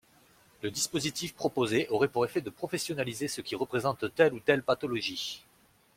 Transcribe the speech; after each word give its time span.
Le 0.63 0.71
dispositif 0.71 1.35
proposé 1.35 1.87
aurait 1.89 2.07
pour 2.07 2.25
effet 2.25 2.41
de 2.41 2.49
professionnaliser 2.49 3.27
ceux 3.27 3.43
qui 3.43 3.53
représentent 3.55 4.11
telle 4.15 4.33
ou 4.33 4.39
telle 4.39 4.63
pathologie. 4.63 5.45